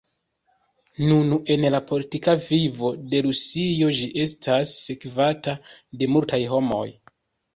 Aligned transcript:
Nun 1.09 1.33
en 1.55 1.65
la 1.75 1.81
politika 1.91 2.33
vivo 2.45 2.89
de 3.11 3.19
Rusio 3.27 3.91
ĝi 3.99 4.09
estas 4.23 4.71
sekvata 4.87 5.55
de 6.01 6.09
multaj 6.17 6.41
homoj. 6.55 6.87